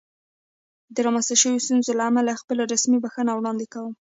[0.93, 3.93] د رامنځته شوې ستونزې له امله خپله رسمي بښنه وړاندې کوم.